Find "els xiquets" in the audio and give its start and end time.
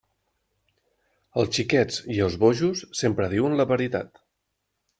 1.41-2.01